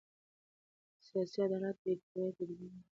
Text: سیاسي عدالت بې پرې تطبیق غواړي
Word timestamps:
سیاسي 1.05 1.37
عدالت 1.47 1.77
بې 1.83 1.93
پرې 2.05 2.23
تطبیق 2.37 2.59
غواړي 2.59 2.79